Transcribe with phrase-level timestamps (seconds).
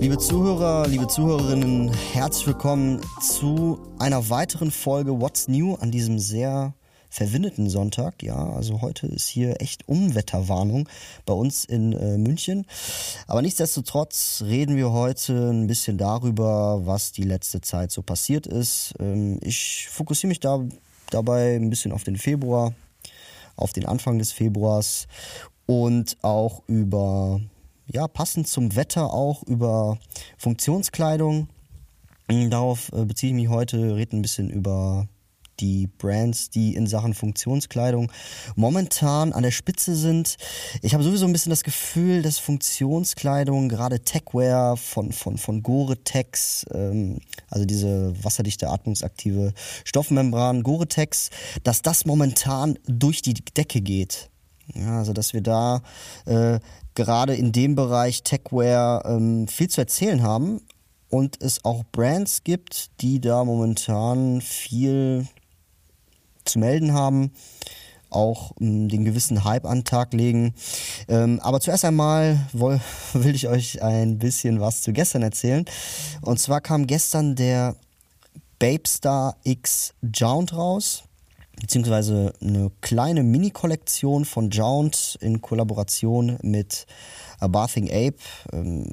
[0.00, 6.74] Liebe Zuhörer, liebe Zuhörerinnen, herzlich willkommen zu einer weiteren Folge What's New an diesem sehr
[7.10, 8.22] verwindeten Sonntag.
[8.22, 10.88] Ja, also heute ist hier echt Umwetterwarnung
[11.26, 12.64] bei uns in äh, München.
[13.26, 18.94] Aber nichtsdestotrotz reden wir heute ein bisschen darüber, was die letzte Zeit so passiert ist.
[19.00, 20.60] Ähm, ich fokussiere mich da
[21.10, 22.72] dabei ein bisschen auf den Februar,
[23.56, 25.08] auf den Anfang des Februars
[25.66, 27.40] und auch über
[27.90, 29.98] ja, passend zum Wetter auch über
[30.36, 31.48] Funktionskleidung.
[32.28, 35.08] Darauf äh, beziehe ich mich heute, rede ein bisschen über
[35.60, 38.12] die Brands, die in Sachen Funktionskleidung
[38.54, 40.36] momentan an der Spitze sind.
[40.82, 46.66] Ich habe sowieso ein bisschen das Gefühl, dass Funktionskleidung, gerade Techwear von, von, von Gore-Tex,
[46.72, 47.18] ähm,
[47.50, 49.52] also diese wasserdichte, atmungsaktive
[49.84, 51.30] Stoffmembran Gore-Tex,
[51.64, 54.30] dass das momentan durch die Decke geht.
[54.74, 55.80] Ja, also dass wir da
[56.26, 56.60] äh,
[56.98, 60.60] gerade in dem Bereich Techwear ähm, viel zu erzählen haben
[61.08, 65.28] und es auch Brands gibt, die da momentan viel
[66.44, 67.30] zu melden haben,
[68.10, 70.54] auch ähm, den gewissen Hype an den Tag legen.
[71.06, 72.80] Ähm, aber zuerst einmal woll,
[73.12, 75.66] will ich euch ein bisschen was zu gestern erzählen.
[76.22, 77.76] Und zwar kam gestern der
[78.58, 81.04] Babestar X Jount raus
[81.60, 86.86] beziehungsweise eine kleine Mini-Kollektion von Jount in Kollaboration mit
[87.40, 88.18] A Bathing Ape.
[88.52, 88.86] Ähm,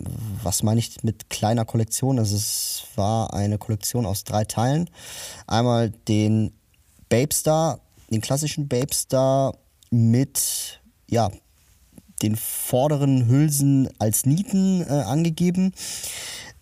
[0.43, 2.19] was meine ich mit kleiner Kollektion?
[2.19, 4.89] Also es war eine Kollektion aus drei Teilen.
[5.47, 6.53] Einmal den
[7.09, 7.79] Babestar,
[8.11, 9.55] den klassischen Babestar
[9.91, 11.31] mit, ja,
[12.21, 15.73] den vorderen Hülsen als Nieten äh, angegeben,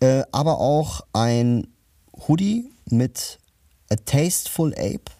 [0.00, 1.68] äh, aber auch ein
[2.26, 3.38] Hoodie mit
[3.90, 5.12] A Tasteful Ape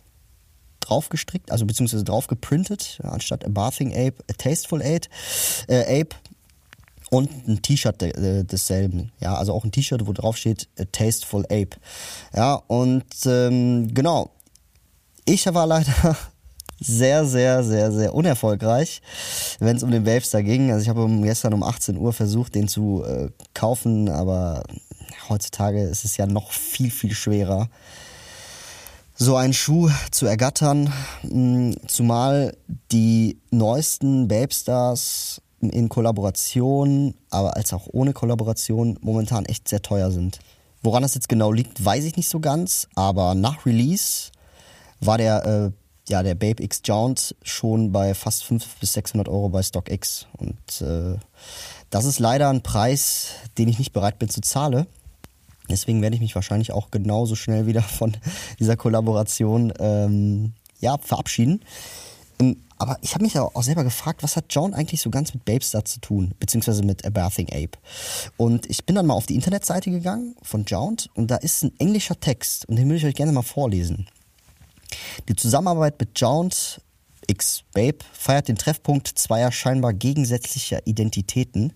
[0.85, 5.09] drauf gestrickt, also beziehungsweise drauf geprintet, anstatt a Bathing Ape, a Tasteful Ape,
[5.69, 6.17] äh, Ape
[7.11, 9.13] und ein T-Shirt de, desselben.
[9.21, 11.77] Ja, also auch ein T-Shirt, wo drauf steht a Tasteful Ape.
[12.35, 14.31] Ja, und ähm, genau.
[15.25, 16.17] Ich war leider
[16.81, 19.01] sehr, sehr, sehr, sehr unerfolgreich,
[19.59, 20.71] wenn es um den Wavestar ging.
[20.71, 24.65] Also ich habe gestern um 18 Uhr versucht, den zu äh, kaufen, aber
[25.29, 27.71] heutzutage ist es ja noch viel, viel schwerer
[29.15, 30.93] so einen Schuh zu ergattern,
[31.23, 32.57] mm, zumal
[32.91, 40.41] die neuesten Babestars in Kollaboration, aber als auch ohne Kollaboration momentan echt sehr teuer sind.
[40.83, 44.31] Woran das jetzt genau liegt, weiß ich nicht so ganz, aber nach Release
[45.01, 45.71] war der, äh,
[46.11, 50.27] ja, der Babe X Jount schon bei fast 500 bis 600 Euro bei StockX.
[50.37, 51.17] Und äh,
[51.89, 54.87] das ist leider ein Preis, den ich nicht bereit bin zu zahlen.
[55.71, 58.17] Deswegen werde ich mich wahrscheinlich auch genauso schnell wieder von
[58.59, 61.61] dieser Kollaboration ähm, ja, verabschieden.
[62.41, 65.45] Ähm, aber ich habe mich auch selber gefragt, was hat John eigentlich so ganz mit
[65.45, 67.79] Babestar zu tun, beziehungsweise mit A Bathing Ape.
[68.37, 71.73] Und ich bin dann mal auf die Internetseite gegangen von Jount und da ist ein
[71.79, 74.07] englischer Text und den würde ich euch gerne mal vorlesen.
[75.29, 76.81] Die Zusammenarbeit mit Jount
[77.27, 81.73] X Babe feiert den Treffpunkt zweier scheinbar gegensätzlicher Identitäten,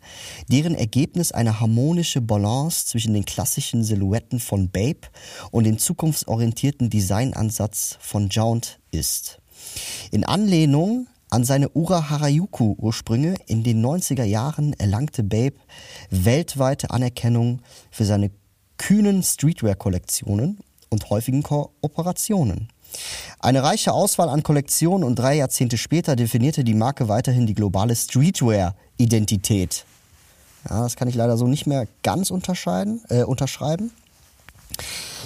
[0.48, 5.08] deren Ergebnis eine harmonische Balance zwischen den klassischen Silhouetten von Babe
[5.50, 9.41] und dem zukunftsorientierten Designansatz von Jount ist.
[10.10, 15.56] In Anlehnung an seine Ura Harajuku Ursprünge in den 90er Jahren erlangte Babe
[16.10, 17.60] weltweite Anerkennung
[17.91, 18.31] für seine
[18.78, 20.58] kühnen Streetwear-Kollektionen
[20.88, 22.69] und häufigen Kooperationen.
[23.41, 27.94] Eine reiche Auswahl an Kollektionen und drei Jahrzehnte später definierte die Marke weiterhin die globale
[27.94, 29.84] Streetwear-Identität.
[30.69, 33.93] Ja, das kann ich leider so nicht mehr ganz unterscheiden, äh, unterschreiben.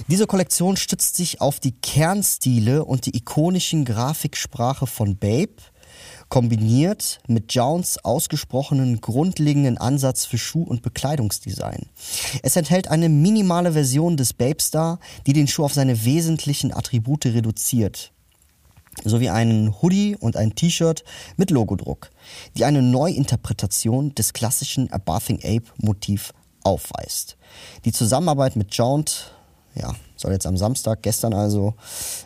[0.09, 5.55] Diese Kollektion stützt sich auf die Kernstile und die ikonischen Grafiksprache von Babe
[6.29, 11.87] kombiniert mit Jounds ausgesprochenen grundlegenden Ansatz für Schuh- und Bekleidungsdesign.
[12.43, 18.13] Es enthält eine minimale Version des Babestar, die den Schuh auf seine wesentlichen Attribute reduziert
[19.05, 21.03] sowie einen Hoodie und ein T-Shirt
[21.39, 22.11] mit Logodruck,
[22.59, 27.39] die eine Neuinterpretation des klassischen A Bathing Ape Motiv aufweist.
[27.87, 29.33] Die Zusammenarbeit mit Jaunt
[29.75, 31.75] ja, soll jetzt am Samstag, gestern also,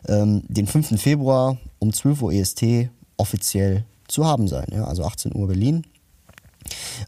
[0.09, 1.01] ähm, den 5.
[1.01, 4.67] Februar um 12 Uhr EST offiziell zu haben sein.
[4.73, 4.85] Ja?
[4.85, 5.85] Also 18 Uhr Berlin.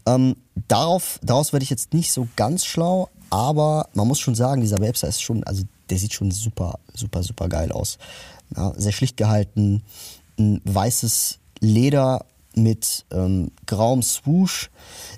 [0.06, 0.36] Ähm,
[0.68, 4.78] darauf, daraus werde ich jetzt nicht so ganz schlau, aber man muss schon sagen, dieser
[4.78, 7.98] Website ist schon, also der sieht schon super, super, super geil aus.
[8.56, 9.82] Ja, sehr schlicht gehalten,
[10.38, 12.24] ein weißes Leder
[12.54, 14.70] mit ähm, grauem Swoosh.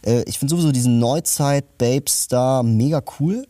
[0.05, 3.47] Äh, ich finde sowieso diesen Neuzeit-Babes-Star mega cool,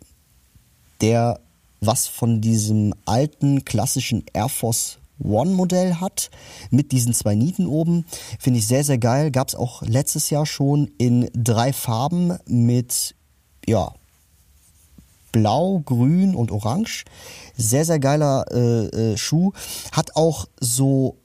[1.00, 1.40] der
[1.80, 6.30] was von diesem alten klassischen Air Force One Modell hat,
[6.70, 8.04] mit diesen zwei Nieten oben.
[8.38, 9.30] Finde ich sehr, sehr geil.
[9.30, 13.14] Gab es auch letztes Jahr schon in drei Farben mit,
[13.66, 13.92] ja,
[15.32, 17.04] Blau, Grün und Orange.
[17.56, 19.52] Sehr, sehr geiler äh, äh, Schuh.
[19.92, 21.18] Hat auch so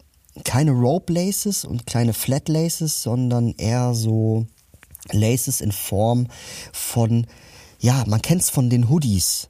[0.44, 4.46] keine Rope Laces und kleine Flat Laces, sondern eher so
[5.12, 6.28] Laces in Form
[6.74, 7.28] von,
[7.80, 9.50] ja, man kennt es von den Hoodies.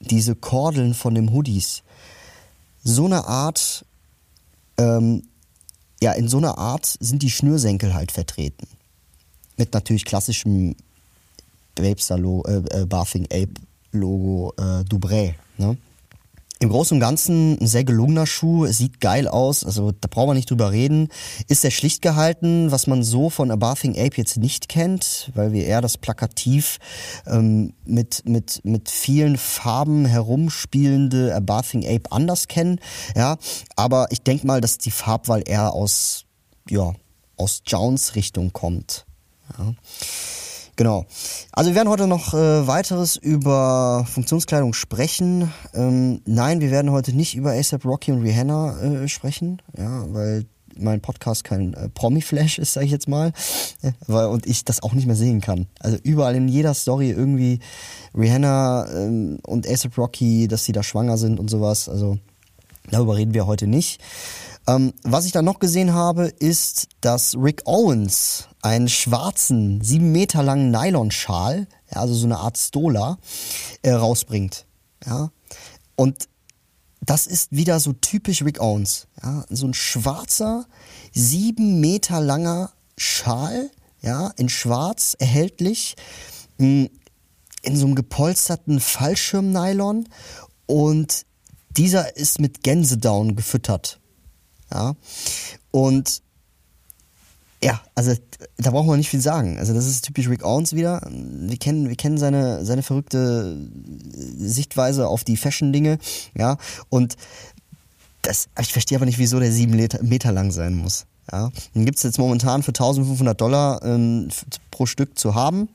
[0.00, 1.82] Diese Kordeln von den Hoodies.
[2.82, 3.84] So eine Art,
[4.78, 5.22] ähm,
[6.02, 8.66] ja, in so einer Art sind die Schnürsenkel halt vertreten.
[9.56, 10.74] Mit natürlich klassischem
[11.74, 13.54] Babestar äh, äh, Bathing Ape
[13.92, 15.34] Logo äh, Dubré.
[15.58, 15.76] Ne?
[16.62, 20.34] Im Großen und Ganzen ein sehr gelungener Schuh, sieht geil aus, also da brauchen wir
[20.34, 21.08] nicht drüber reden.
[21.48, 25.54] Ist sehr schlicht gehalten, was man so von A Bathing Ape jetzt nicht kennt, weil
[25.54, 26.78] wir eher das Plakativ
[27.26, 32.78] ähm, mit, mit, mit vielen Farben herumspielende A Bathing Ape anders kennen.
[33.16, 33.38] Ja,
[33.74, 36.26] aber ich denke mal, dass die Farbwahl eher aus,
[36.68, 36.92] ja,
[37.38, 39.06] aus Jones Richtung kommt.
[39.58, 39.72] Ja.
[40.80, 41.04] Genau.
[41.52, 45.52] Also wir werden heute noch äh, weiteres über Funktionskleidung sprechen.
[45.74, 50.46] Ähm, nein, wir werden heute nicht über ASAP Rocky und Rihanna äh, sprechen, ja, weil
[50.78, 53.34] mein Podcast kein äh, Promi-Flash ist, sage ich jetzt mal,
[53.82, 55.66] äh, weil, und ich das auch nicht mehr sehen kann.
[55.80, 57.58] Also überall in jeder Story irgendwie
[58.16, 61.90] Rihanna ähm, und ASAP Rocky, dass sie da schwanger sind und sowas.
[61.90, 62.16] Also
[62.90, 64.00] darüber reden wir heute nicht.
[64.66, 70.42] Ähm, was ich dann noch gesehen habe, ist, dass Rick Owens einen schwarzen, sieben Meter
[70.42, 73.18] langen Nylonschal, ja, also so eine Art Stola,
[73.82, 74.66] äh, rausbringt.
[75.06, 75.30] Ja.
[75.96, 76.28] Und
[77.00, 79.06] das ist wieder so typisch Rick Owens.
[79.22, 79.44] Ja.
[79.48, 80.66] So ein schwarzer,
[81.12, 83.70] sieben Meter langer Schal,
[84.02, 85.96] ja, in schwarz erhältlich,
[86.58, 86.90] in
[87.64, 90.08] so einem gepolsterten Fallschirmnylon
[90.66, 91.24] und
[91.70, 93.99] dieser ist mit Gänsedown gefüttert.
[94.72, 94.94] Ja.
[95.70, 96.22] Und
[97.62, 98.14] ja, also
[98.56, 99.58] da brauchen wir nicht viel sagen.
[99.58, 101.02] Also das ist typisch Rick Owens wieder.
[101.10, 103.68] Wir kennen, wir kennen seine, seine verrückte
[104.38, 105.98] Sichtweise auf die Fashion-Dinge,
[106.36, 106.56] ja.
[106.88, 107.16] Und
[108.22, 111.06] das, ich verstehe aber nicht, wieso der sieben Meter lang sein muss.
[111.30, 111.50] Ja.
[111.74, 114.28] Den gibt es jetzt momentan für 1500 Dollar ähm,
[114.70, 115.68] pro Stück zu haben.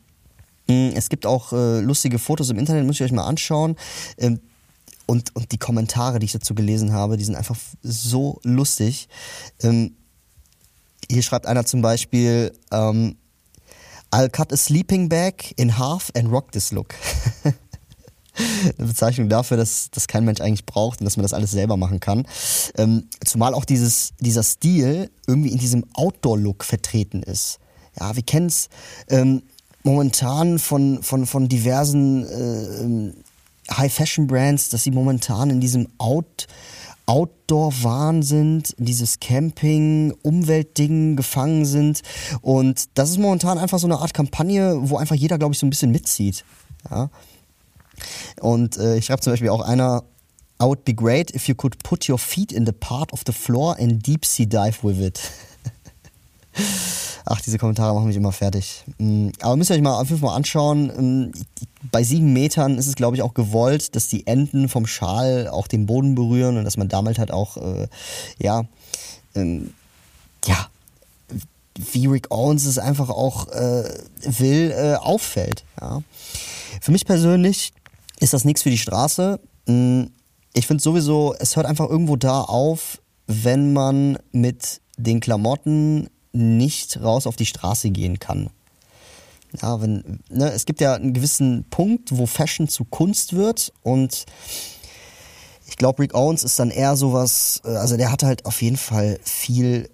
[0.67, 3.75] Hm, es gibt auch äh, lustige Fotos im Internet, muss ich euch mal anschauen.
[4.17, 4.39] Ähm,
[5.05, 9.07] und, und die Kommentare, die ich dazu gelesen habe, die sind einfach so lustig.
[9.61, 9.95] Ähm,
[11.09, 13.17] hier schreibt einer zum Beispiel, ähm,
[14.11, 16.95] I'll cut a sleeping bag in half and rock this look.
[18.77, 21.77] Eine Bezeichnung dafür, dass das kein Mensch eigentlich braucht und dass man das alles selber
[21.77, 22.27] machen kann.
[22.77, 27.59] Ähm, zumal auch dieses, dieser Stil irgendwie in diesem Outdoor-Look vertreten ist.
[27.97, 28.69] Ja, wir kennen es
[29.09, 29.43] ähm,
[29.83, 33.13] momentan von, von, von diversen äh,
[33.71, 36.47] High-Fashion-Brands, dass sie momentan in diesem Out-
[37.07, 42.01] Outdoor-Wahn sind, in dieses Camping-Umweltding gefangen sind.
[42.41, 45.65] Und das ist momentan einfach so eine Art Kampagne, wo einfach jeder, glaube ich, so
[45.65, 46.43] ein bisschen mitzieht.
[46.89, 47.09] Ja.
[48.39, 50.03] Und äh, ich schreibe zum Beispiel auch einer,
[50.61, 53.33] I would be great if you could put your feet in the part of the
[53.33, 55.19] floor and deep sea dive with it.
[57.27, 58.83] Ach, diese Kommentare machen mich immer fertig.
[58.99, 60.87] Mm, aber müsst ihr euch mal auf jeden Fall mal anschauen.
[61.25, 61.31] Mm,
[61.91, 65.67] bei sieben Metern ist es, glaube ich, auch gewollt, dass die Enden vom Schal auch
[65.67, 67.87] den Boden berühren und dass man damit halt auch, äh,
[68.39, 68.65] ja,
[69.33, 69.73] ähm,
[70.45, 70.67] ja,
[71.93, 73.89] wie Rick Owens es einfach auch äh,
[74.21, 75.65] will, äh, auffällt.
[75.81, 76.03] Ja.
[76.79, 77.73] Für mich persönlich
[78.19, 79.39] ist das nichts für die Straße.
[79.65, 80.03] Mm,
[80.53, 87.01] ich finde sowieso, es hört einfach irgendwo da auf, wenn man mit den Klamotten nicht
[87.01, 88.49] raus auf die Straße gehen kann.
[89.61, 94.25] Ja, wenn, ne, es gibt ja einen gewissen Punkt, wo Fashion zu Kunst wird und
[95.67, 98.77] ich glaube, Rick Owens ist dann eher sowas, äh, also der hat halt auf jeden
[98.77, 99.89] Fall viel,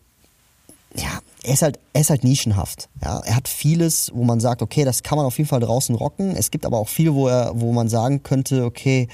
[0.96, 2.90] ja, er ist halt, er ist halt nischenhaft.
[3.02, 5.96] Ja, er hat vieles, wo man sagt, okay, das kann man auf jeden Fall draußen
[5.96, 6.36] rocken.
[6.36, 9.08] Es gibt aber auch viel, wo er, wo man sagen könnte, okay,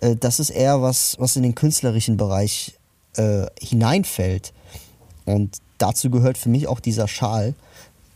[0.00, 2.78] äh, das ist eher was, was in den künstlerischen Bereich
[3.16, 4.52] äh, hineinfällt.
[5.26, 7.54] Und dazu gehört für mich auch dieser Schal,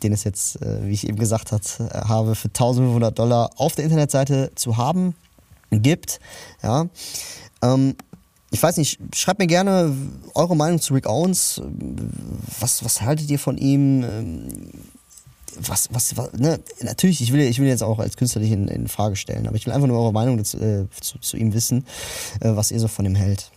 [0.02, 3.74] den es jetzt, äh, wie ich eben gesagt hat, äh, habe, für 1500 Dollar auf
[3.74, 5.14] der Internetseite zu haben
[5.70, 6.20] gibt.
[6.62, 6.86] Ja.
[7.62, 7.96] Ähm,
[8.50, 9.96] ich weiß nicht, schreibt mir gerne
[10.34, 11.60] eure Meinung zu Rick Owens.
[12.60, 14.04] Was, was haltet ihr von ihm?
[14.04, 14.48] Ähm,
[15.56, 16.60] was, was, was ne?
[16.82, 19.56] natürlich, ich will, ich will jetzt auch als Künstler nicht in, in Frage stellen, aber
[19.56, 21.86] ich will einfach nur eure Meinung dazu, äh, zu, zu ihm wissen,
[22.40, 23.50] äh, was ihr so von ihm hält.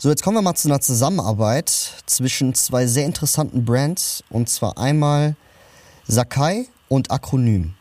[0.00, 1.70] So, jetzt kommen wir mal zu einer Zusammenarbeit
[2.06, 5.34] zwischen zwei sehr interessanten Brands und zwar einmal
[6.06, 7.74] Sakai und Akronym.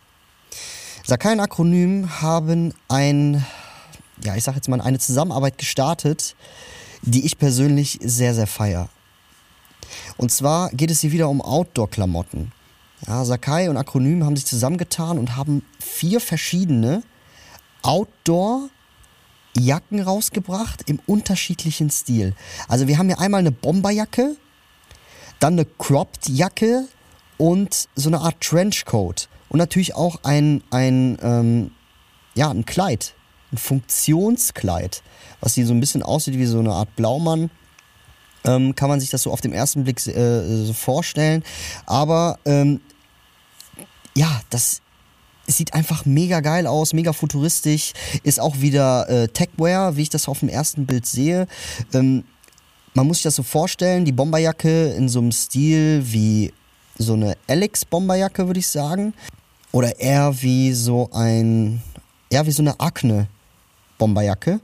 [1.06, 3.46] Sakai und Akronym haben ein,
[4.24, 6.36] ja, ich sag jetzt mal, eine Zusammenarbeit gestartet,
[7.04, 8.90] die ich persönlich sehr, sehr feier.
[10.18, 12.52] Und zwar geht es hier wieder um Outdoor-Klamotten.
[13.06, 17.04] Ja, Sakai und Akronym haben sich zusammengetan und haben vier verschiedene
[19.58, 22.34] Outdoor-Jacken rausgebracht im unterschiedlichen Stil.
[22.68, 24.36] Also wir haben hier einmal eine Bomberjacke,
[25.40, 26.88] dann eine Cropped-Jacke
[27.38, 29.30] und so eine Art Trenchcoat.
[29.50, 31.72] Und natürlich auch ein, ein, ähm,
[32.36, 33.14] ja, ein Kleid,
[33.52, 35.02] ein Funktionskleid,
[35.40, 37.50] was hier so ein bisschen aussieht wie so eine Art Blaumann
[38.44, 41.44] ähm, kann man sich das so auf den ersten Blick äh, so vorstellen.
[41.86, 42.82] Aber ähm,
[44.16, 44.82] ja, das
[45.48, 50.28] sieht einfach mega geil aus, mega futuristisch, ist auch wieder äh, Techwear, wie ich das
[50.28, 51.48] auf dem ersten Bild sehe.
[51.94, 52.24] Ähm,
[52.94, 56.54] man muss sich das so vorstellen, die Bomberjacke in so einem Stil wie
[56.98, 59.14] so eine Alex Bomberjacke, würde ich sagen.
[59.72, 61.82] Oder eher wie so ein,
[62.30, 63.28] eher wie so eine Akne
[63.98, 64.60] Bomberjacke.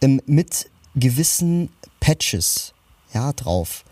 [0.00, 1.68] Ähm, mit gewissen
[2.00, 2.72] Patches
[3.12, 3.84] ja, drauf.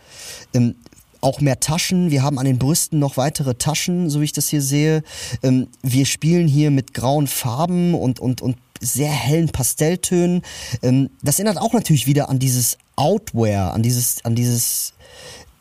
[0.54, 0.76] Ähm,
[1.20, 2.10] auch mehr Taschen.
[2.10, 5.02] Wir haben an den Brüsten noch weitere Taschen, so wie ich das hier sehe.
[5.42, 10.42] Ähm, wir spielen hier mit grauen Farben und, und, und sehr hellen Pastelltönen.
[10.82, 14.94] Ähm, das erinnert auch natürlich wieder an dieses Outwear, an dieses, an dieses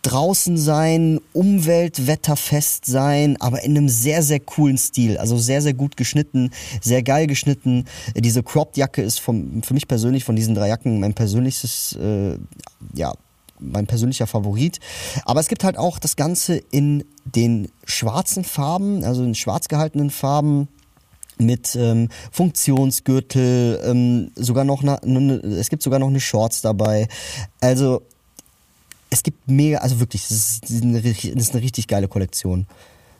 [0.03, 5.17] draußen sein, Umweltwetterfest sein, aber in einem sehr, sehr coolen Stil.
[5.17, 7.85] Also sehr, sehr gut geschnitten, sehr geil geschnitten.
[8.15, 12.37] Diese Cropped-Jacke ist vom, für mich persönlich von diesen drei Jacken mein persönliches, äh,
[12.93, 13.13] ja,
[13.59, 14.79] mein persönlicher Favorit.
[15.25, 20.09] Aber es gibt halt auch das Ganze in den schwarzen Farben, also in schwarz gehaltenen
[20.09, 20.67] Farben
[21.37, 27.07] mit ähm, Funktionsgürtel, ähm, sogar noch eine, eine, es gibt sogar noch eine Shorts dabei.
[27.61, 28.01] Also
[29.09, 32.65] es gibt mega, also wirklich, das ist das ist eine richtig geile Kollektion.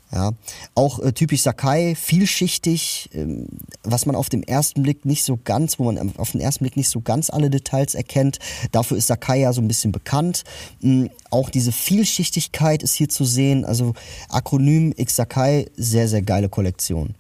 [0.10, 0.32] Ja,
[0.74, 3.48] auch äh, typisch Sakai, vielschichtig, ähm,
[3.84, 6.78] was man auf dem ersten Blick nicht so ganz, wo man auf den ersten Blick
[6.78, 8.40] nicht so ganz alle Details erkennt.
[8.72, 10.46] Dafür ist Sakai ja so ein bisschen bekannt.
[10.82, 13.66] Ähm, auch diese Vielschichtigkeit ist hier zu sehen.
[13.66, 13.96] Also
[14.30, 17.14] Akronym X Sakai, sehr, sehr geile Kollektion.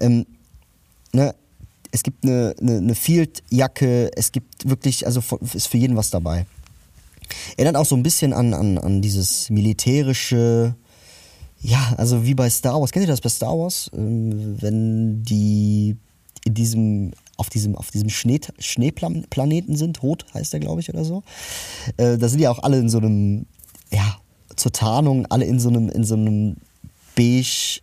[0.00, 0.26] Ähm,
[1.12, 1.32] ne,
[1.92, 5.22] es gibt eine, eine, eine Field-Jacke, es gibt wirklich, also
[5.54, 6.46] ist für jeden was dabei.
[7.56, 10.74] Erinnert auch so ein bisschen an, an, an dieses militärische,
[11.60, 12.92] ja, also wie bei Star Wars.
[12.92, 13.90] Kennt ihr das bei Star Wars?
[13.94, 15.96] Ähm, wenn die
[16.44, 21.04] in diesem auf diesem, auf diesem Schnee, Schneeplaneten sind, Rot heißt der, glaube ich, oder
[21.04, 21.22] so.
[21.96, 23.46] Äh, da sind ja auch alle in so einem,
[23.92, 24.18] ja,
[24.56, 26.56] zur Tarnung, alle in so einem, in so einem
[27.14, 27.80] beige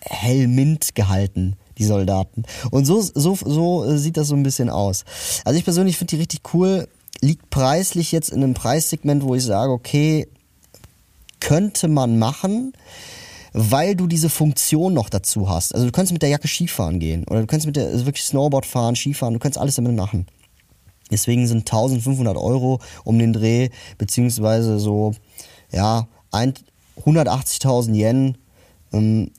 [0.00, 2.44] hellmint gehalten, die Soldaten.
[2.70, 5.04] Und so, so, so sieht das so ein bisschen aus.
[5.44, 6.88] Also ich persönlich finde die richtig cool.
[7.20, 10.26] Liegt preislich jetzt in einem Preissegment, wo ich sage, okay,
[11.46, 12.72] könnte man machen,
[13.52, 15.76] weil du diese Funktion noch dazu hast.
[15.76, 18.24] Also du könntest mit der Jacke Skifahren gehen oder du könntest mit der also wirklich
[18.24, 20.26] Snowboard fahren, Skifahren, du kannst alles damit machen.
[21.08, 25.14] Deswegen sind 1500 Euro um den Dreh, beziehungsweise so,
[25.70, 28.38] ja, 180.000 Yen
[28.92, 29.30] ähm,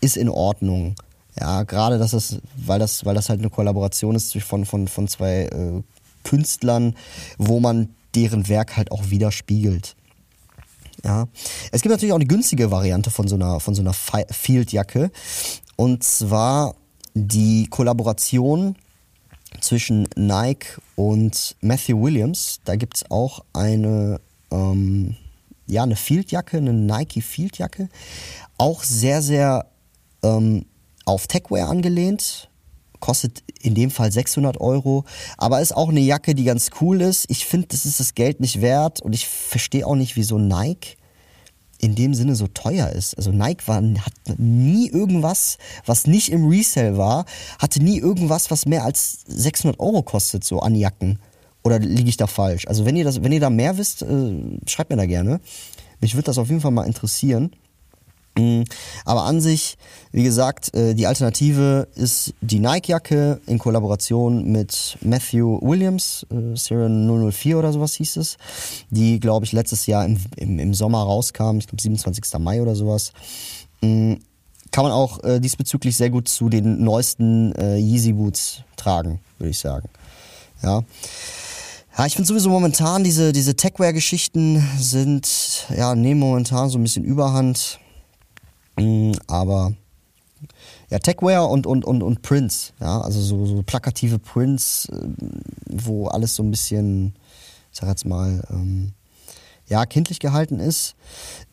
[0.00, 0.96] ist in Ordnung.
[1.38, 5.06] Ja, gerade das ist, weil das, weil das halt eine Kollaboration ist von, von, von
[5.06, 5.82] zwei äh,
[6.24, 6.96] Künstlern,
[7.38, 9.94] wo man deren Werk halt auch widerspiegelt.
[11.04, 11.26] Ja.
[11.72, 15.10] Es gibt natürlich auch eine günstige Variante von so einer, von so einer Field-Jacke.
[15.76, 16.74] Und zwar
[17.14, 18.76] die Kollaboration
[19.60, 22.60] zwischen Nike und Matthew Williams.
[22.64, 25.16] Da gibt es auch eine, ähm,
[25.66, 27.88] ja, eine Field-Jacke, eine Nike Field-Jacke.
[28.58, 29.66] Auch sehr, sehr
[30.22, 30.66] ähm,
[31.04, 32.48] auf Techwear angelehnt
[33.02, 35.04] kostet in dem Fall 600 Euro,
[35.36, 37.26] aber ist auch eine Jacke, die ganz cool ist.
[37.28, 40.96] Ich finde, das ist das Geld nicht wert und ich verstehe auch nicht, wieso Nike
[41.78, 43.16] in dem Sinne so teuer ist.
[43.18, 47.26] Also Nike war, hat nie irgendwas, was nicht im Resale war,
[47.58, 51.18] hatte nie irgendwas, was mehr als 600 Euro kostet, so an Jacken.
[51.64, 52.66] Oder liege ich da falsch?
[52.68, 54.32] Also wenn ihr das, wenn ihr da mehr wisst, äh,
[54.66, 55.40] schreibt mir da gerne.
[56.00, 57.50] Mich würde das auf jeden Fall mal interessieren.
[58.38, 58.62] Mm,
[59.04, 59.76] aber an sich,
[60.10, 67.06] wie gesagt, äh, die Alternative ist die Nike-Jacke in Kollaboration mit Matthew Williams, äh, Siren
[67.06, 68.38] 004 oder sowas hieß es,
[68.90, 72.38] die, glaube ich, letztes Jahr im, im, im Sommer rauskam, ich glaube 27.
[72.38, 73.12] Mai oder sowas.
[73.82, 74.14] Mm,
[74.70, 79.58] kann man auch äh, diesbezüglich sehr gut zu den neuesten Yeezy Boots tragen, würde ich
[79.58, 79.90] sagen.
[80.62, 80.82] Ja.
[81.98, 87.04] Ja, ich finde sowieso momentan diese, diese Techwear-Geschichten sind, ja, nehmen momentan so ein bisschen
[87.04, 87.78] Überhand.
[88.76, 89.72] Mm, aber
[90.90, 95.08] ja, Techwear und, und, und, und Prints, ja, also so, so plakative Prints, äh,
[95.66, 97.14] wo alles so ein bisschen,
[97.72, 98.92] ich sag jetzt mal, ähm,
[99.68, 100.94] ja, kindlich gehalten ist.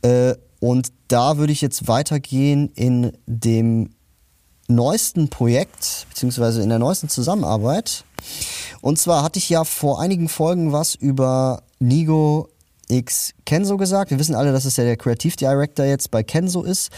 [0.02, 3.92] Äh, und da würde ich jetzt weitergehen in dem
[4.68, 8.04] neuesten Projekt, beziehungsweise in der neuesten Zusammenarbeit.
[8.82, 12.50] Und zwar hatte ich ja vor einigen Folgen was über Nigo
[12.90, 14.12] X Kenzo gesagt.
[14.12, 16.92] Wir wissen alle, dass es ja der Creative Director jetzt bei Kenzo ist.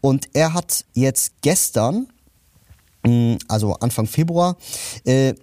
[0.00, 2.08] Und er hat jetzt gestern,
[3.04, 4.56] mm, also Anfang Februar,
[5.04, 5.34] äh,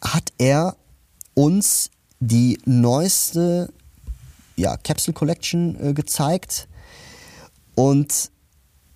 [0.00, 0.76] hat er
[1.34, 3.72] uns die neueste
[4.56, 6.68] ja, Capsule Collection äh, gezeigt.
[7.74, 8.30] Und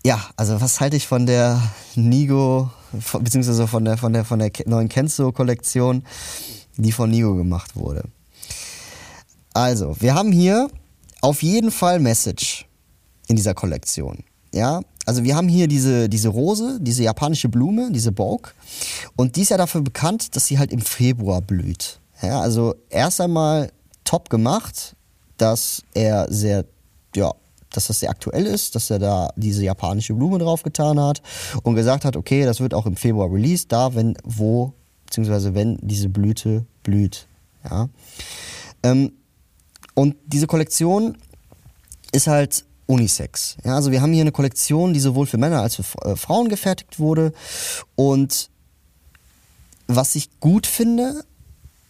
[0.04, 1.60] ja, also was halte ich von der
[1.94, 6.04] Nigo, beziehungsweise von der, von der, von der neuen Kenzo-Kollektion,
[6.76, 8.04] die von Nigo gemacht wurde?
[9.58, 10.68] Also, wir haben hier
[11.20, 12.68] auf jeden Fall Message
[13.26, 14.18] in dieser Kollektion.
[14.54, 18.54] Ja, also wir haben hier diese, diese Rose, diese japanische Blume, diese Bok.
[19.16, 21.98] Und die ist ja dafür bekannt, dass sie halt im Februar blüht.
[22.22, 23.72] Ja, also erst einmal
[24.04, 24.94] top gemacht,
[25.38, 26.64] dass er sehr,
[27.16, 27.32] ja,
[27.72, 31.20] dass das sehr aktuell ist, dass er da diese japanische Blume drauf getan hat
[31.64, 34.72] und gesagt hat, okay, das wird auch im Februar released, da, wenn, wo,
[35.06, 37.26] beziehungsweise wenn diese Blüte blüht.
[37.68, 37.88] Ja.
[38.84, 39.10] Ähm,
[39.98, 41.18] und diese Kollektion
[42.12, 43.56] ist halt Unisex.
[43.64, 46.48] Ja, also wir haben hier eine Kollektion, die sowohl für Männer als für äh, Frauen
[46.48, 47.32] gefertigt wurde.
[47.96, 48.48] Und
[49.88, 51.24] was ich gut finde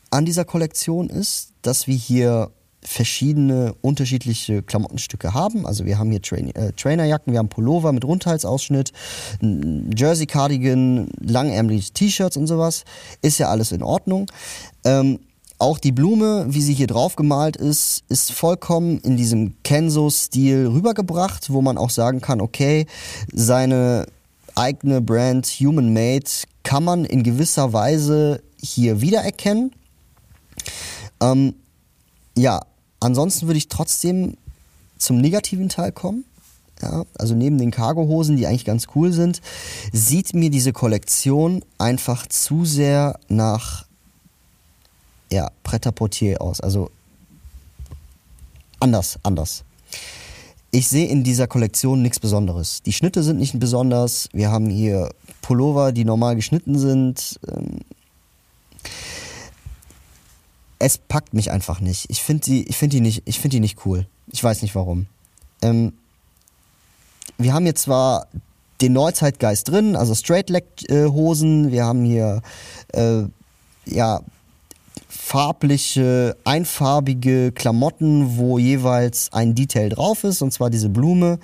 [0.09, 2.51] an dieser Kollektion ist, dass wir hier
[2.83, 5.67] verschiedene unterschiedliche Klamottenstücke haben.
[5.67, 8.95] Also wir haben hier Train äh, Trainerjacken, wir haben Pullover mit Rundhalsausschnitt,
[9.95, 12.85] Jersey Cardigan, langärmelige T-Shirts und sowas.
[13.21, 14.31] Ist ja alles in Ordnung.
[14.85, 15.19] Ähm,
[15.59, 21.51] auch die Blume, wie sie hier drauf gemalt ist, ist vollkommen in diesem Kenzo-Stil rübergebracht,
[21.51, 22.87] wo man auch sagen kann, okay,
[23.33, 24.07] seine
[24.55, 26.27] eigene Brand Human Made
[26.63, 29.73] kann man in gewisser Weise hier wiedererkennen.
[31.21, 31.55] Ähm,
[32.37, 32.61] ja,
[33.01, 34.37] ansonsten würde ich trotzdem
[34.99, 36.25] zum negativen Teil kommen.
[36.81, 39.41] Ja, also neben den Cargohosen, die eigentlich ganz cool sind,
[39.93, 43.88] sieht mir diese Kollektion einfach zu sehr nach
[45.31, 46.61] ja, Pret-à-Portier aus.
[46.61, 46.91] Also
[48.81, 49.65] anders, anders.
[50.71, 52.83] Ich sehe in dieser Kollektion nichts Besonderes.
[52.83, 54.29] Die Schnitte sind nicht besonders.
[54.33, 55.11] Wir haben hier
[55.41, 57.41] Pullover, die normal geschnitten sind.
[57.49, 57.81] Ähm,
[60.79, 62.07] es packt mich einfach nicht.
[62.11, 64.07] Ich finde die, ich finde die nicht, ich finde die nicht cool.
[64.29, 65.07] Ich weiß nicht warum.
[65.63, 65.95] Ähm,
[67.39, 68.27] wir haben hier zwar
[68.81, 71.73] den Neuzeitgeist drin, also Straight Leg Hosen.
[71.73, 72.43] Wir haben hier
[72.93, 73.23] äh,
[73.87, 74.21] ja
[75.09, 81.39] farbliche, einfarbige Klamotten, wo jeweils ein Detail drauf ist, und zwar diese Blume.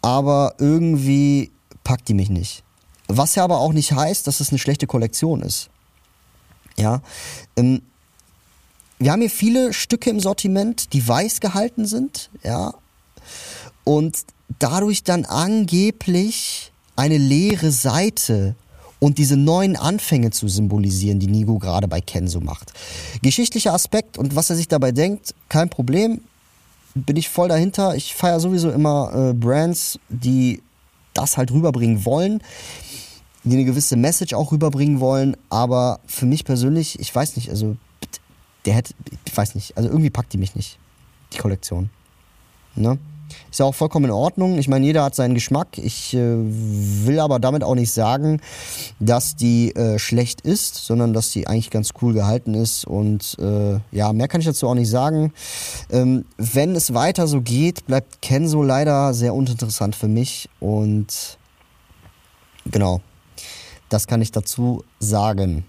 [0.00, 1.52] Aber irgendwie
[1.84, 2.62] packt die mich nicht.
[3.08, 5.68] Was ja aber auch nicht heißt, dass es eine schlechte Kollektion ist.
[6.76, 7.02] Ja,
[7.56, 7.82] ähm,
[8.98, 12.72] wir haben hier viele Stücke im Sortiment, die weiß gehalten sind, ja,
[13.84, 14.18] und
[14.58, 18.54] dadurch dann angeblich eine leere Seite
[19.02, 22.72] und diese neuen Anfänge zu symbolisieren, die Nigo gerade bei Kenzo macht.
[23.20, 26.20] Geschichtlicher Aspekt und was er sich dabei denkt, kein Problem,
[26.94, 27.96] bin ich voll dahinter.
[27.96, 30.62] Ich feiere sowieso immer äh, Brands, die
[31.14, 32.44] das halt rüberbringen wollen,
[33.42, 37.76] die eine gewisse Message auch rüberbringen wollen, aber für mich persönlich, ich weiß nicht, also
[38.66, 40.78] der hätte, ich weiß nicht, also irgendwie packt die mich nicht,
[41.32, 41.90] die Kollektion.
[42.76, 42.98] Ne?
[43.50, 44.58] Ist ja auch vollkommen in Ordnung.
[44.58, 45.78] Ich meine, jeder hat seinen Geschmack.
[45.78, 48.40] Ich äh, will aber damit auch nicht sagen,
[49.00, 52.86] dass die äh, schlecht ist, sondern dass die eigentlich ganz cool gehalten ist.
[52.86, 55.32] Und äh, ja, mehr kann ich dazu auch nicht sagen.
[55.90, 60.48] Ähm, wenn es weiter so geht, bleibt Kenzo leider sehr uninteressant für mich.
[60.60, 61.38] Und
[62.66, 63.00] genau,
[63.88, 65.64] das kann ich dazu sagen.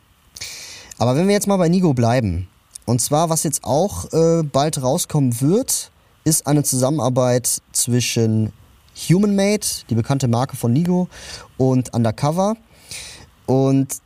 [0.98, 2.48] Aber wenn wir jetzt mal bei Nigo bleiben,
[2.86, 5.92] und zwar, was jetzt auch äh, bald rauskommen wird,
[6.24, 8.54] ist eine Zusammenarbeit zwischen
[9.10, 11.08] Human Made, die bekannte Marke von Nigo,
[11.58, 12.56] und Undercover.
[13.46, 13.98] Und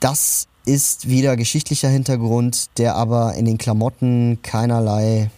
[0.00, 5.30] das ist wieder geschichtlicher Hintergrund, der aber in den Klamotten keinerlei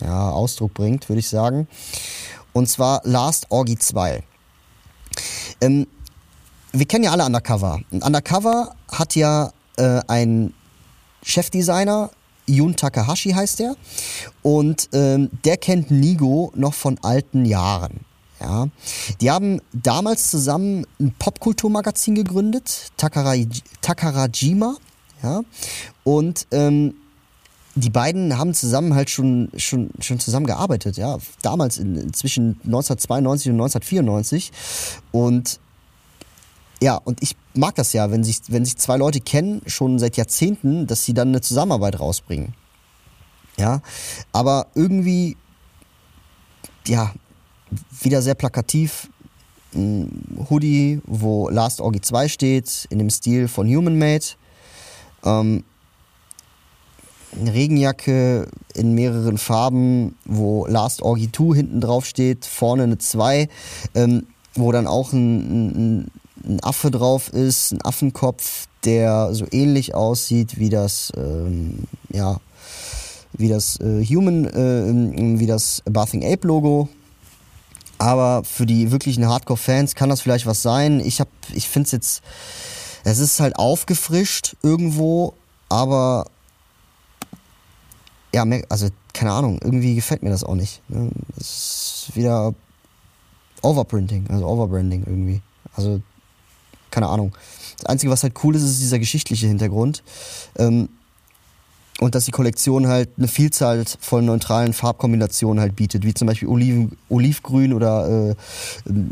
[0.00, 1.68] ja, Ausdruck bringt, würde ich sagen.
[2.52, 4.22] Und zwar Last Orgy 2.
[5.60, 5.86] Ähm,
[6.72, 7.80] wir kennen ja alle Undercover.
[7.90, 10.54] Und Undercover hat ja äh, ein
[11.22, 12.10] Chefdesigner,
[12.54, 13.76] Jun Takahashi heißt der.
[14.42, 18.00] Und ähm, der kennt Nigo noch von alten Jahren.
[18.40, 18.68] Ja.
[19.20, 23.34] Die haben damals zusammen ein Popkulturmagazin gegründet, Takara,
[23.82, 24.76] Takarajima.
[25.22, 25.42] Ja.
[26.04, 26.94] Und ähm,
[27.74, 31.18] die beiden haben zusammen halt schon, schon, schon zusammen gearbeitet, ja.
[31.42, 34.52] Damals in, zwischen 1992 und 1994.
[35.12, 35.60] Und
[36.82, 40.16] ja, und ich mag das ja, wenn sich, wenn sich zwei Leute kennen, schon seit
[40.16, 42.54] Jahrzehnten, dass sie dann eine Zusammenarbeit rausbringen.
[43.58, 43.82] Ja,
[44.32, 45.36] aber irgendwie,
[46.86, 47.12] ja,
[48.00, 49.10] wieder sehr plakativ.
[49.74, 54.24] Ein Hoodie, wo Last Orgy 2 steht, in dem Stil von Human Made.
[55.24, 55.64] Ähm,
[57.38, 63.48] eine Regenjacke in mehreren Farben, wo Last Orgy 2 hinten drauf steht, vorne eine 2,
[63.94, 66.10] ähm, wo dann auch ein, ein, ein,
[66.62, 72.40] Affe drauf ist, ein Affenkopf, der so ähnlich aussieht wie das, ähm, ja,
[73.32, 76.88] wie das äh, Human, äh, wie das Bathing Ape Logo.
[77.98, 81.00] Aber für die wirklichen Hardcore-Fans kann das vielleicht was sein.
[81.00, 82.22] Ich hab, ich finde es jetzt,
[83.04, 85.34] es ist halt aufgefrischt irgendwo,
[85.68, 86.24] aber
[88.34, 90.80] ja, also keine Ahnung, irgendwie gefällt mir das auch nicht.
[90.88, 91.10] Ne?
[91.36, 92.54] Es ist wieder
[93.62, 95.42] Overprinting, also Overbranding irgendwie.
[95.74, 96.00] Also
[96.90, 97.32] keine Ahnung.
[97.78, 100.02] Das Einzige, was halt cool ist, ist dieser geschichtliche Hintergrund.
[100.58, 100.88] Ähm,
[102.00, 106.48] und dass die Kollektion halt eine Vielzahl von neutralen Farbkombinationen halt bietet, wie zum Beispiel
[106.48, 108.34] Oliven, Olivgrün oder äh,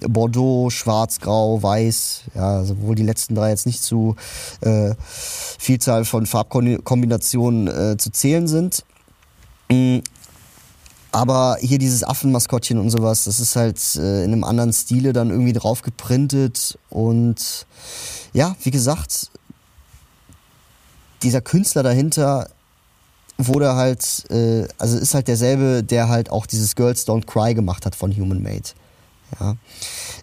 [0.08, 2.22] Bordeaux, Schwarz, Grau, Weiß.
[2.34, 4.16] Ja, also wohl die letzten drei jetzt nicht zu
[4.62, 8.84] äh, Vielzahl von Farbkombinationen äh, zu zählen sind.
[11.10, 15.30] Aber hier dieses Affenmaskottchen und sowas, das ist halt äh, in einem anderen Stile dann
[15.30, 16.78] irgendwie drauf geprintet.
[16.90, 17.66] Und
[18.34, 19.30] ja, wie gesagt,
[21.22, 22.50] dieser Künstler dahinter
[23.38, 27.86] wurde halt, äh, also ist halt derselbe, der halt auch dieses Girls Don't Cry gemacht
[27.86, 28.70] hat von Human Made.
[29.40, 29.56] Ja.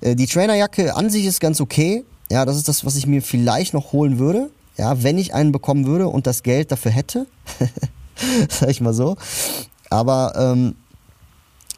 [0.02, 2.04] Äh, die Trainerjacke an sich ist ganz okay.
[2.30, 4.50] Ja, das ist das, was ich mir vielleicht noch holen würde.
[4.78, 7.28] Ja, wenn ich einen bekommen würde und das Geld dafür hätte.
[8.50, 9.16] sag ich mal so.
[9.90, 10.76] Aber ähm,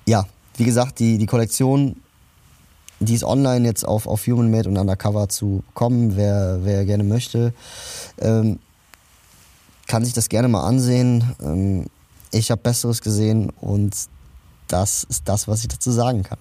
[0.05, 2.01] ja, wie gesagt, die, die Kollektion,
[2.99, 7.03] die ist online jetzt auf, auf Human Made und Undercover zu kommen, wer, wer gerne
[7.03, 7.53] möchte.
[8.19, 8.59] Ähm,
[9.87, 11.35] kann sich das gerne mal ansehen.
[11.41, 11.85] Ähm,
[12.31, 13.95] ich habe Besseres gesehen und
[14.67, 16.39] das ist das, was ich dazu sagen kann.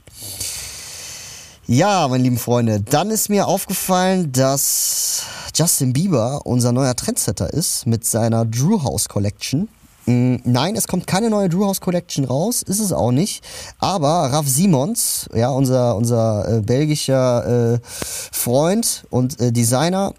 [1.68, 5.24] Ja, meine lieben Freunde, dann ist mir aufgefallen, dass
[5.54, 9.68] Justin Bieber unser neuer Trendsetter ist mit seiner Drew House Collection.
[10.06, 13.44] Mm, nein, es kommt keine neue Drew House Collection raus, ist es auch nicht.
[13.78, 20.14] Aber Raf Simons, ja, unser, unser äh, belgischer äh, Freund und äh, Designer,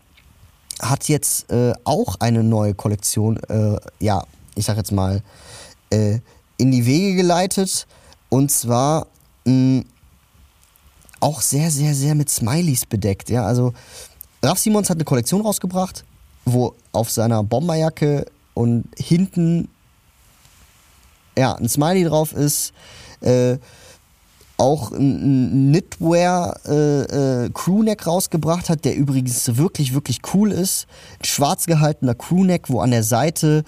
[0.82, 4.24] hat jetzt äh, auch eine neue Kollektion, äh, ja,
[4.56, 5.24] ich sag jetzt mal,
[5.90, 6.20] äh,
[6.58, 7.88] in die Wege geleitet.
[8.30, 9.08] Und zwar
[9.46, 9.86] mh, mm,
[11.20, 13.30] auch sehr, sehr, sehr mit Smileys bedeckt.
[13.30, 13.74] Ja, also
[14.44, 16.04] Raf Simons hat eine Kollektion rausgebracht,
[16.46, 19.70] wo auf seiner Bomberjacke und hinten
[21.38, 22.74] ja, ein Smiley drauf ist,
[23.22, 23.58] äh,
[24.58, 30.88] auch ein Knitwear äh, äh, Crewneck rausgebracht hat, der übrigens wirklich, wirklich cool ist.
[31.20, 33.64] Ein schwarz gehaltener Crewneck, wo an der Seite,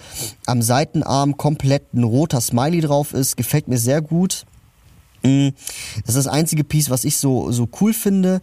[0.48, 3.38] am Seitenarm komplett ein roter Smiley drauf ist.
[3.38, 4.46] Gefällt mir sehr gut.
[5.22, 5.50] Mm,
[6.06, 8.42] das ist das einzige Piece, was ich so, so cool finde.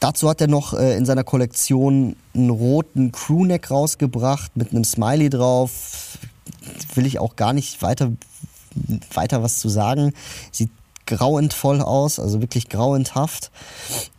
[0.00, 5.28] Dazu hat er noch äh, in seiner Kollektion einen roten Crewneck rausgebracht mit einem Smiley
[5.28, 6.17] drauf.
[6.94, 8.12] Will ich auch gar nicht weiter
[9.12, 10.12] weiter was zu sagen.
[10.52, 10.70] Sieht
[11.06, 13.50] grauendvoll aus, also wirklich grauendhaft.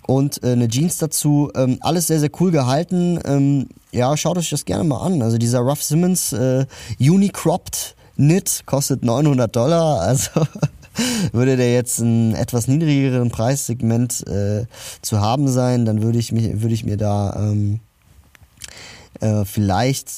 [0.08, 3.20] Und äh, eine Jeans dazu, ähm, alles sehr, sehr cool gehalten.
[3.26, 5.22] Ähm, ja, schaut euch das gerne mal an.
[5.22, 6.66] Also dieser Ruff Simmons äh,
[7.00, 10.46] Unicropped Knit kostet 900 Dollar, also
[11.32, 14.66] würde der jetzt ein etwas niedrigeren Preissegment äh,
[15.02, 17.80] zu haben sein, dann würde ich, mich, würde ich mir da ähm,
[19.22, 20.10] äh, vielleicht,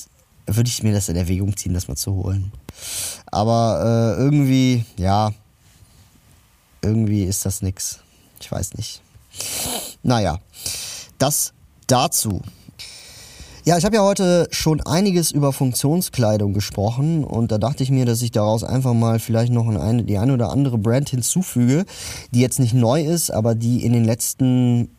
[0.55, 2.51] würde ich mir das in Erwägung ziehen, das mal zu holen.
[3.27, 5.31] Aber äh, irgendwie, ja,
[6.81, 7.99] irgendwie ist das nix.
[8.39, 9.01] Ich weiß nicht.
[10.03, 10.39] Naja,
[11.17, 11.53] das
[11.87, 12.41] dazu.
[13.63, 18.07] Ja, ich habe ja heute schon einiges über Funktionskleidung gesprochen und da dachte ich mir,
[18.07, 21.85] dass ich daraus einfach mal vielleicht noch eine, die eine oder andere Brand hinzufüge,
[22.31, 24.89] die jetzt nicht neu ist, aber die in den letzten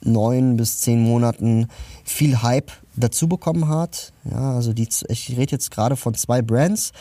[0.00, 1.68] neun bis zehn Monaten
[2.02, 4.12] viel Hype dazu bekommen hat.
[4.30, 6.92] Ja, also die, ich rede jetzt gerade von zwei Brands,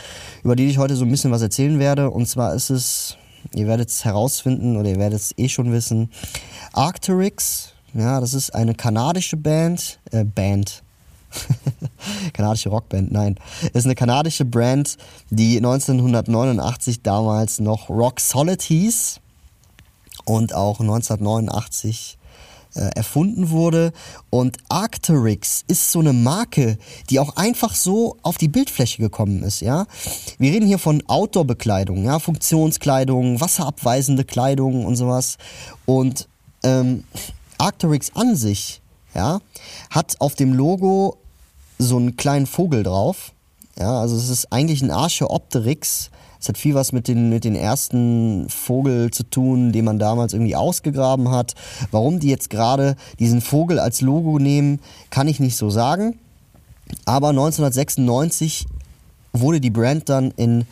[0.44, 2.10] über die ich heute so ein bisschen was erzählen werde.
[2.10, 3.18] Und zwar ist es,
[3.54, 6.12] ihr werdet es herausfinden oder ihr werdet es eh schon wissen,
[6.74, 7.74] Arcturix.
[7.94, 10.84] Ja, das ist eine kanadische Band, äh, Band.
[12.34, 13.36] kanadische Rockband, nein.
[13.74, 14.98] Ist eine kanadische Brand,
[15.30, 19.20] die 1989 damals noch Rock Solid hieß
[20.26, 22.17] und auch 1989
[22.76, 23.92] äh, erfunden wurde.
[24.30, 26.78] Und Arcteryx ist so eine Marke,
[27.10, 29.86] die auch einfach so auf die Bildfläche gekommen ist, ja.
[30.38, 35.38] Wir reden hier von Outdoor-Bekleidung, ja, Funktionskleidung, wasserabweisende Kleidung und sowas.
[35.86, 36.28] Und
[36.64, 37.04] ähm,
[37.58, 38.82] Arcteryx an sich,
[39.14, 39.40] ja,
[39.90, 41.18] hat auf dem Logo
[41.80, 43.32] so einen kleinen Vogel drauf.
[43.80, 47.56] Ja, also es ist eigentlich ein Archeopteryx, es hat viel was mit den, mit den
[47.56, 51.56] ersten Vogel zu tun, den man damals irgendwie ausgegraben hat.
[51.92, 56.20] Warum die jetzt gerade diesen Vogel als Logo nehmen, kann ich nicht so sagen.
[57.06, 58.66] Aber 1996
[59.34, 60.66] wurde die Brand dann in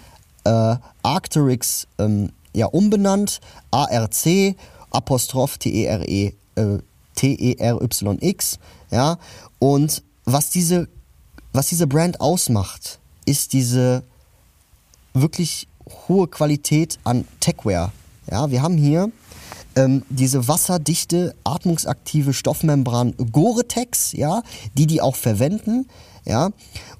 [0.43, 3.41] äh, Arcteryx ähm, ja, umbenannt.
[3.71, 4.56] ARC,
[4.91, 6.78] Apostroph T-E-R-E, äh,
[7.15, 8.60] T-E-R-Y-X.
[8.91, 9.17] Ja,
[9.60, 10.88] und was diese,
[11.54, 14.04] was diese Brand ausmacht, ist diese
[15.15, 15.67] wirklich
[16.08, 17.91] hohe Qualität an Techwear.
[18.30, 19.12] Ja, wir haben hier
[19.75, 24.41] ähm, diese wasserdichte, atmungsaktive Stoffmembran Gore-Tex, ja,
[24.75, 25.88] die die auch verwenden,
[26.25, 26.49] ja.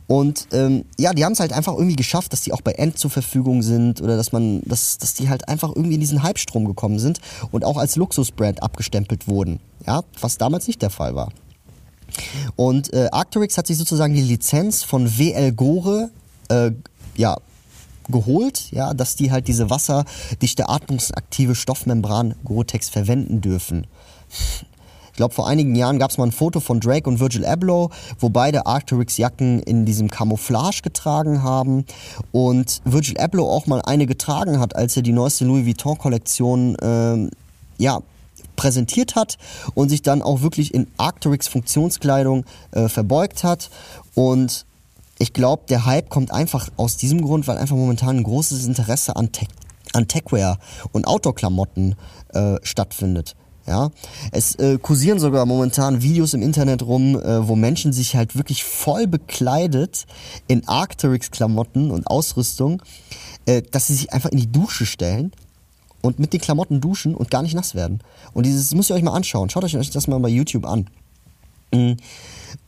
[0.08, 3.00] Und ähm, ja, die haben es halt einfach irgendwie geschafft, dass die auch bei End
[3.00, 6.66] zur Verfügung sind oder dass man, dass, dass die halt einfach irgendwie in diesen Hype-Strom
[6.66, 7.20] gekommen sind
[7.52, 11.32] und auch als Luxusbrand abgestempelt wurden, ja, was damals nicht der Fall war.
[12.56, 16.12] Und äh, Arcturix hat sich sozusagen die Lizenz von WL Gore
[16.50, 16.72] äh,
[17.16, 17.38] ja,
[18.10, 23.88] geholt, ja, dass die halt diese wasserdichte, atmungsaktive Stoffmembran Gore-Tex verwenden dürfen.
[25.16, 27.90] Ich glaube, vor einigen Jahren gab es mal ein Foto von Drake und Virgil Abloh,
[28.20, 31.86] wo beide Arcteryx-Jacken in diesem Camouflage getragen haben
[32.34, 37.30] und Virgil Abloh auch mal eine getragen hat, als er die neueste Louis Vuitton-Kollektion ähm,
[37.78, 38.02] ja,
[38.58, 39.38] präsentiert hat
[39.74, 43.70] und sich dann auch wirklich in Arcteryx-Funktionskleidung äh, verbeugt hat
[44.16, 44.66] und
[45.18, 49.16] ich glaube, der Hype kommt einfach aus diesem Grund, weil einfach momentan ein großes Interesse
[49.16, 49.48] an, Tech,
[49.94, 50.60] an Techwear
[50.92, 51.96] und Outdoor-Klamotten
[52.34, 53.36] äh, stattfindet.
[53.68, 53.90] Ja,
[54.32, 58.64] es äh, kursieren sogar momentan Videos im Internet rum, äh, wo Menschen sich halt wirklich
[58.64, 60.06] voll bekleidet
[60.48, 62.84] in Arcteryx-Klamotten und Ausrüstung,
[63.48, 65.32] äh, dass sie sich einfach in die Dusche stellen
[66.02, 68.02] und mit den Klamotten duschen und gar nicht nass werden.
[68.34, 69.50] Und dieses müsst ihr euch mal anschauen.
[69.50, 70.88] Schaut euch das mal bei YouTube an.
[71.74, 71.94] Mm.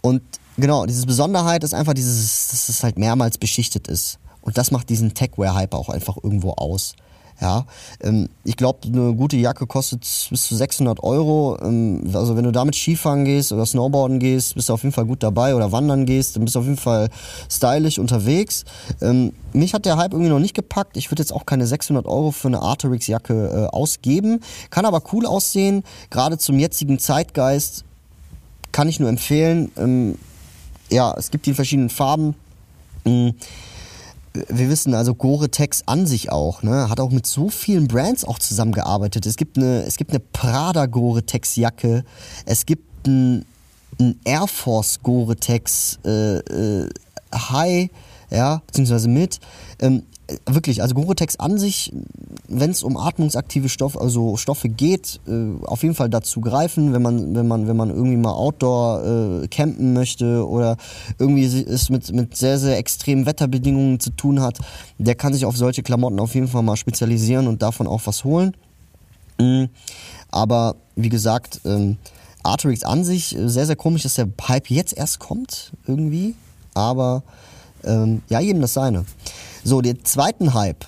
[0.02, 0.24] Und
[0.58, 4.17] Genau, diese Besonderheit ist einfach dieses, dass es halt mehrmals beschichtet ist.
[4.41, 6.96] Und das macht diesen Techwear-Hype auch einfach irgendwo aus.
[7.39, 7.65] Ja,
[8.02, 10.00] ähm, ich glaube, eine gute Jacke kostet
[10.32, 11.60] bis zu 600 Euro.
[11.62, 15.06] Ähm, also wenn du damit Skifahren gehst oder Snowboarden gehst, bist du auf jeden Fall
[15.06, 17.10] gut dabei oder wandern gehst, dann bist du auf jeden Fall
[17.52, 18.65] stylisch unterwegs.
[19.02, 20.98] Ähm, mich hat der Hype irgendwie noch nicht gepackt.
[20.98, 24.39] Ich würde jetzt auch keine 600 Euro für eine Arterix-Jacke äh, ausgeben.
[24.72, 25.84] Kann aber cool aussehen.
[26.10, 27.84] Gerade zum jetzigen Zeitgeist
[28.72, 30.17] kann ich nur empfehlen.
[30.89, 32.36] Ja, es gibt die in verschiedenen Farben.
[33.04, 33.30] Mm,
[34.34, 38.39] wir wissen also Gore-Tex an sich auch, ne, hat auch mit so vielen Brands auch
[38.39, 39.26] zusammengearbeitet.
[39.26, 42.04] Es gibt eine, es gibt eine Prada Gore-Tex Jacke,
[42.45, 43.45] es gibt ein,
[44.00, 46.89] ein Air Force Gore-Tex äh, äh,
[47.34, 47.89] High,
[48.30, 49.40] ja, beziehungsweise mit.
[49.80, 50.04] Ähm,
[50.46, 51.94] wirklich, also Gore-Tex an sich,
[52.48, 57.02] wenn es um atmungsaktive Stoffe, also Stoffe geht, äh, auf jeden Fall dazu greifen, wenn
[57.02, 60.78] man, wenn man, wenn man irgendwie mal Outdoor äh, campen möchte oder
[61.18, 64.60] irgendwie es mit, mit sehr, sehr extremen Wetterbedingungen zu tun hat,
[64.98, 68.24] der kann sich auf solche Klamotten auf jeden Fall mal spezialisieren und davon auch was
[68.24, 68.56] holen.
[69.40, 69.70] Mhm.
[70.30, 71.98] Aber wie gesagt, ähm,
[72.44, 76.36] Arterix an sich, äh, sehr, sehr komisch, dass der Hype jetzt erst kommt, irgendwie.
[76.74, 77.24] Aber
[77.88, 79.06] ähm, ja, jedem das seine.
[79.63, 80.86] So, den zweiten Hype,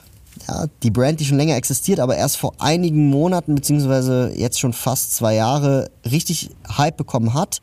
[0.47, 4.73] ja, die Brand, die schon länger existiert, aber erst vor einigen Monaten, beziehungsweise jetzt schon
[4.73, 7.61] fast zwei Jahre, richtig Hype bekommen hat,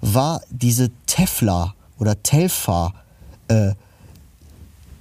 [0.00, 2.94] war diese Tefla oder Telfa
[3.48, 3.72] äh,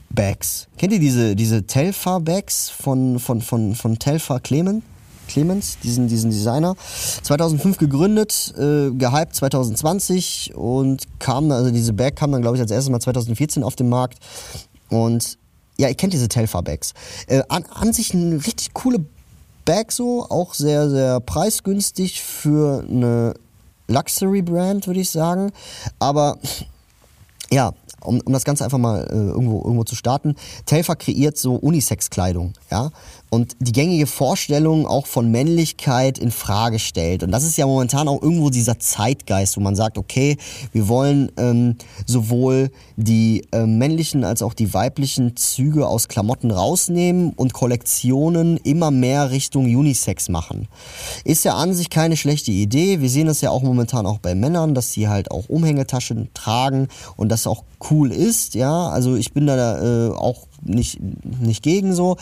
[0.10, 0.68] Bags.
[0.78, 4.84] Kennt ihr diese, diese Telfa Bags von, von, von, von Telfa Clemens?
[5.28, 6.76] Clemens, diesen, diesen Designer.
[7.24, 12.72] 2005 gegründet, äh, gehypt 2020 und kam, also diese Bag kam dann, glaube ich, als
[12.72, 14.20] erstes Mal 2014 auf den Markt.
[14.90, 15.38] Und
[15.78, 16.94] ja, ihr kennt diese Telfa-Bags.
[17.28, 19.06] Äh, an, an sich eine richtig coole
[19.66, 23.34] Bag so, auch sehr, sehr preisgünstig für eine
[23.88, 25.52] Luxury-Brand, würde ich sagen.
[26.00, 26.38] Aber
[27.52, 30.36] ja, um, um das Ganze einfach mal äh, irgendwo, irgendwo zu starten.
[30.66, 32.92] Telfa kreiert so Unisex-Kleidung, ja
[33.30, 37.24] und die gängige Vorstellung auch von Männlichkeit in Frage stellt.
[37.24, 40.38] Und das ist ja momentan auch irgendwo dieser Zeitgeist, wo man sagt, okay,
[40.72, 47.34] wir wollen ähm, sowohl die äh, männlichen als auch die weiblichen Züge aus Klamotten rausnehmen
[47.34, 50.68] und Kollektionen immer mehr Richtung Unisex machen.
[51.24, 53.02] Ist ja an sich keine schlechte Idee.
[53.02, 56.88] Wir sehen das ja auch momentan auch bei Männern, dass sie halt auch Umhängetaschen tragen
[57.18, 58.90] und das auch cool ist, ja.
[58.90, 61.00] Also ich bin da äh, auch nicht,
[61.40, 62.18] nicht gegen so.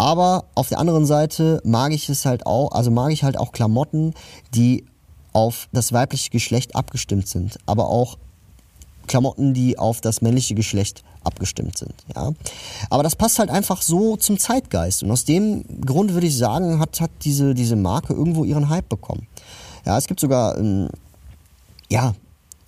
[0.00, 3.52] Aber auf der anderen Seite mag ich es halt auch, also mag ich halt auch
[3.52, 4.14] Klamotten,
[4.54, 4.86] die
[5.34, 8.16] auf das weibliche Geschlecht abgestimmt sind, aber auch
[9.08, 11.92] Klamotten, die auf das männliche Geschlecht abgestimmt sind.
[12.16, 12.32] Ja?
[12.88, 15.02] Aber das passt halt einfach so zum Zeitgeist.
[15.02, 18.88] Und aus dem Grund würde ich sagen, hat, hat diese, diese Marke irgendwo ihren Hype
[18.88, 19.26] bekommen.
[19.84, 20.88] Ja, es gibt sogar, ähm,
[21.90, 22.14] ja,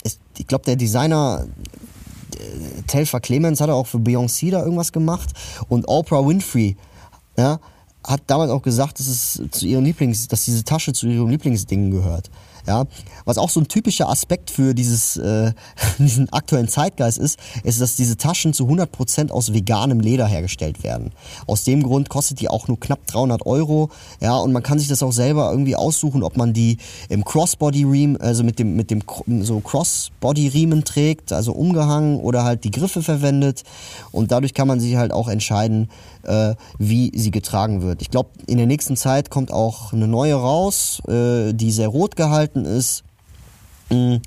[0.03, 1.47] es, ich glaube, der Designer
[2.37, 5.31] äh, Telfer Clemens hat auch für Beyoncé da irgendwas gemacht
[5.67, 6.77] und Oprah Winfrey,
[7.37, 7.59] ja,
[8.05, 11.91] hat damals auch gesagt, dass es zu ihren Lieblings, dass diese Tasche zu ihren Lieblingsdingen
[11.91, 12.29] gehört.
[12.65, 12.85] Ja,
[13.25, 15.51] was auch so ein typischer Aspekt für dieses, äh,
[15.97, 21.11] diesen aktuellen Zeitgeist ist, ist, dass diese Taschen zu 100% aus veganem Leder hergestellt werden.
[21.45, 23.89] Aus dem Grund kostet die auch nur knapp 300 Euro.
[24.21, 26.77] Ja, und man kann sich das auch selber irgendwie aussuchen, ob man die
[27.09, 29.03] im Crossbody-Riemen, also mit dem, mit dem
[29.41, 33.63] so Crossbody-Riemen trägt, also umgehangen oder halt die Griffe verwendet.
[34.11, 35.89] Und dadurch kann man sich halt auch entscheiden,
[36.23, 38.01] äh, wie sie getragen wird.
[38.01, 42.15] Ich glaube, in der nächsten Zeit kommt auch eine neue raus, äh, die sehr rot
[42.15, 43.03] gehalten ist.
[43.89, 44.17] Mm.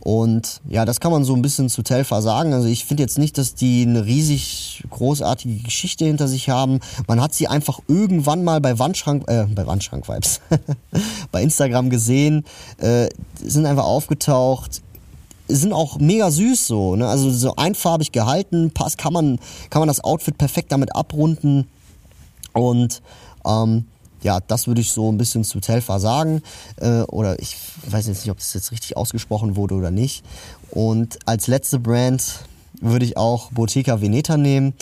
[0.00, 2.54] Und ja, das kann man so ein bisschen zu Telfa sagen.
[2.54, 6.80] Also ich finde jetzt nicht, dass die eine riesig großartige Geschichte hinter sich haben.
[7.06, 10.40] Man hat sie einfach irgendwann mal bei Wandschrank, äh, bei Wandschrank-Vibes,
[11.32, 12.44] bei Instagram gesehen,
[12.78, 13.08] äh,
[13.42, 14.80] sind einfach aufgetaucht
[15.52, 17.08] sind auch mega süß so, ne?
[17.08, 21.68] Also so einfarbig gehalten, passt, kann man, kann man das Outfit perfekt damit abrunden.
[22.52, 23.02] Und
[23.44, 23.86] ähm,
[24.22, 26.42] ja, das würde ich so ein bisschen zu Telfa sagen.
[26.76, 27.56] Äh, oder ich
[27.86, 30.24] weiß jetzt nicht, ob das jetzt richtig ausgesprochen wurde oder nicht.
[30.70, 32.44] Und als letzte Brand
[32.80, 34.74] würde ich auch Bottega Veneta nehmen.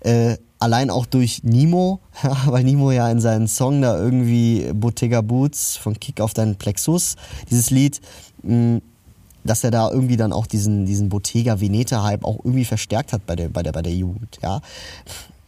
[0.00, 2.00] Äh, allein auch durch Nimo,
[2.46, 7.16] weil Nimo ja in seinen Song da irgendwie Bottega Boots von Kick auf deinen Plexus,
[7.50, 8.00] dieses Lied,
[8.42, 8.80] mh,
[9.44, 13.34] dass er da irgendwie dann auch diesen, diesen Bottega Veneta-Hype auch irgendwie verstärkt hat bei
[13.34, 14.60] der, bei der, bei der Jugend, ja.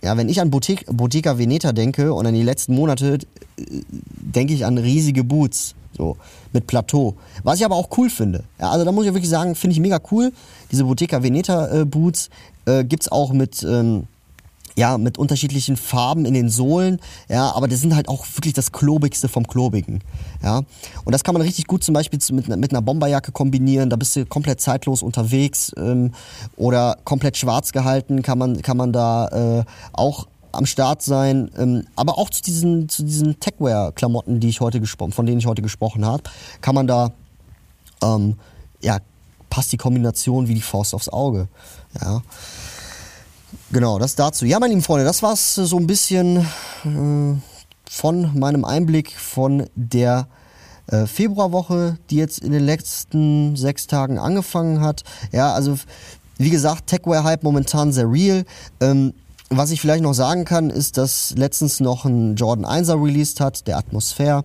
[0.04, 3.64] Ja, wenn ich an Bottega, Bottega Veneta denke und an die letzten Monate, äh,
[4.18, 6.18] denke ich an riesige Boots, so,
[6.52, 7.14] mit Plateau.
[7.42, 8.44] Was ich aber auch cool finde.
[8.60, 10.30] Ja, also da muss ich wirklich sagen, finde ich mega cool.
[10.70, 12.28] Diese Bottega Veneta äh, Boots
[12.66, 14.04] äh, gibt's auch mit, ähm,
[14.76, 18.72] ja, mit unterschiedlichen Farben in den Sohlen, ja, aber das sind halt auch wirklich das
[18.72, 20.00] Klobigste vom Klobigen,
[20.42, 20.62] ja.
[21.04, 24.16] Und das kann man richtig gut zum Beispiel mit, mit einer Bomberjacke kombinieren, da bist
[24.16, 26.12] du komplett zeitlos unterwegs ähm,
[26.56, 31.86] oder komplett schwarz gehalten kann man, kann man da äh, auch am Start sein, ähm,
[31.96, 35.62] aber auch zu diesen, zu diesen Techwear-Klamotten, die ich heute gesprochen, von denen ich heute
[35.62, 36.22] gesprochen habe,
[36.60, 37.12] kann man da,
[38.02, 38.36] ähm,
[38.80, 38.98] ja,
[39.50, 41.48] passt die Kombination wie die Faust aufs Auge,
[42.00, 42.22] ja.
[43.74, 44.46] Genau, das dazu.
[44.46, 46.36] Ja, meine lieben Freunde, das war's so ein bisschen
[46.84, 47.34] äh,
[47.90, 50.28] von meinem Einblick von der
[50.86, 55.02] äh, Februarwoche, die jetzt in den letzten sechs Tagen angefangen hat.
[55.32, 55.76] Ja, also
[56.38, 58.44] wie gesagt, Techwear-Hype momentan sehr real.
[58.80, 59.12] Ähm,
[59.50, 63.66] was ich vielleicht noch sagen kann, ist, dass letztens noch ein Jordan 1er released hat,
[63.66, 64.44] der Atmosphäre,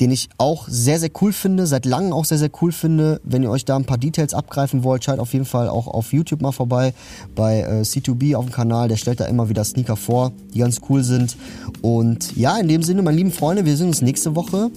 [0.00, 3.20] den ich auch sehr, sehr cool finde, seit langem auch sehr, sehr cool finde.
[3.24, 6.12] Wenn ihr euch da ein paar Details abgreifen wollt, schaut auf jeden Fall auch auf
[6.12, 6.92] YouTube mal vorbei
[7.34, 8.88] bei äh, C2B auf dem Kanal.
[8.88, 11.36] Der stellt da immer wieder Sneaker vor, die ganz cool sind.
[11.80, 14.70] Und ja, in dem Sinne, meine lieben Freunde, wir sehen uns nächste Woche.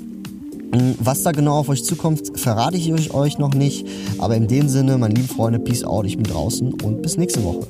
[0.71, 3.86] Hm, was da genau auf euch zukommt, verrate ich euch noch nicht.
[4.17, 7.43] Aber in dem Sinne, meine lieben Freunde, Peace out, ich bin draußen und bis nächste
[7.43, 7.67] Woche.